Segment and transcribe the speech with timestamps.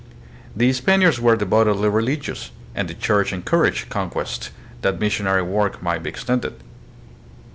[0.55, 4.49] The Spaniards were devotedly religious, and the Church encouraged conquest,
[4.81, 6.55] that missionary work might be extended.